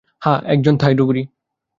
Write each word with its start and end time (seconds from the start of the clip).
হ্যাঁ, 0.21 0.39
একজন 0.45 0.75
থাই 0.77 0.93
ডুবুরি। 0.93 1.23